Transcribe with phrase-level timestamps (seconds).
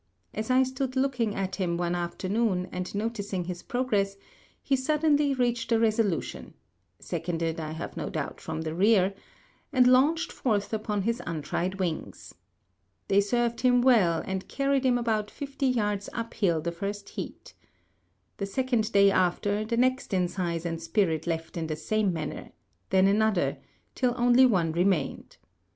[0.33, 4.17] As I stood looking at him one afternoon and noticing his progress,
[4.59, 6.55] he suddenly reached a resolution,
[6.97, 9.13] seconded, I have no doubt, from the rear,
[9.71, 12.33] and launched forth upon his untried wings.
[13.09, 17.53] They served him well, and carried him about fifty yards up hill the first heat.
[18.37, 22.53] The second day after, the next in size and spirit left in the same manner;
[22.89, 23.59] then another,
[23.93, 25.37] till only one remained.